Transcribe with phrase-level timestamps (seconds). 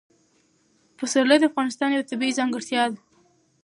[0.97, 2.99] پسرلی د افغانستان یوه طبیعي ځانګړتیا ده.